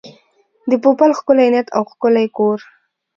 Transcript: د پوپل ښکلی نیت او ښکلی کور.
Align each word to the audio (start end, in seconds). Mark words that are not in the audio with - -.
د 0.69 0.71
پوپل 0.83 1.11
ښکلی 1.19 1.47
نیت 1.53 1.67
او 1.77 1.83
ښکلی 1.91 2.27
کور. 2.37 2.59